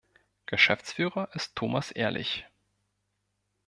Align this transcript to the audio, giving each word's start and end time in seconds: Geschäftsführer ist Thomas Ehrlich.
Geschäftsführer 0.47 1.29
ist 1.35 1.55
Thomas 1.55 1.91
Ehrlich. 1.91 2.47